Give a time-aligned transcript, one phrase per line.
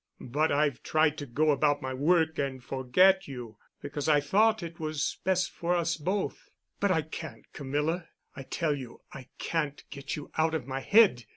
[0.19, 4.79] But I've tried to go about my work and forget you, because I thought it
[4.79, 6.49] was best for us both.
[6.79, 11.25] But I can't, Camilla, I tell you I can't get you out of my head.